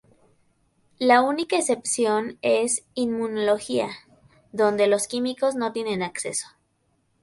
La 0.97 1.21
única 1.21 1.57
excepción 1.59 2.39
es 2.41 2.83
Inmunología, 2.95 3.89
donde 4.51 4.87
los 4.87 5.05
químicos 5.07 5.53
no 5.53 5.73
tienen 5.73 6.01
acceso. 6.01 6.47